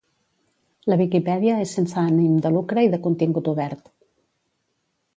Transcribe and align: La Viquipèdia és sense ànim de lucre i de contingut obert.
La 0.91 0.97
Viquipèdia 1.01 1.59
és 1.65 1.75
sense 1.79 1.99
ànim 2.05 2.41
de 2.47 2.53
lucre 2.57 2.87
i 2.89 2.93
de 2.97 3.01
contingut 3.07 3.55
obert. 3.55 3.89